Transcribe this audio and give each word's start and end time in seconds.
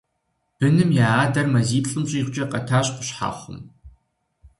Быным 0.57 0.89
я 1.07 1.07
адэр 1.25 1.45
мазиплӀым 1.55 2.03
щӀигъукӀэ 2.09 2.45
къэтащ 2.51 2.87
Къущхьэхъум. 2.95 3.59